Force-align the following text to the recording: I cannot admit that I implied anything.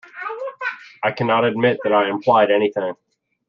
I 1.03 1.11
cannot 1.11 1.45
admit 1.45 1.79
that 1.83 1.93
I 1.93 2.09
implied 2.09 2.49
anything. 2.49 2.95